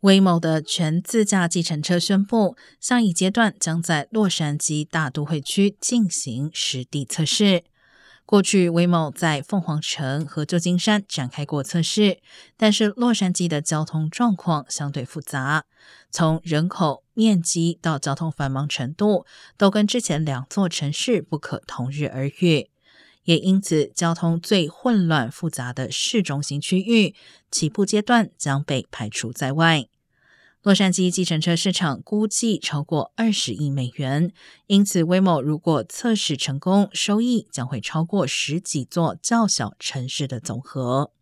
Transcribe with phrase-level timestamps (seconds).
[0.00, 7.64] Waymo 的全自驾计程车宣布，下一阶段将在洛杉矶大都会区进行实地测试。
[8.24, 12.20] 过去，Waymo 在凤凰城和旧金山展开过测试，
[12.56, 15.64] 但是洛杉矶的交通状况相对复杂，
[16.10, 19.26] 从人口、面积到交通繁忙程度，
[19.58, 22.70] 都跟之前两座城市不可同日而语。
[23.24, 27.14] 也因此，交通最混乱复杂的市中心区域，
[27.50, 29.86] 起步阶段将被排除在外。
[30.62, 34.30] 洛杉矶计程车市场估计超过二十亿美元，
[34.66, 41.12] 因此威某如果测试成功，收益将会超过十几座较小城市的总和。